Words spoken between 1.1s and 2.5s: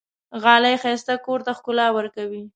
کور ته ښکلا ورکوي.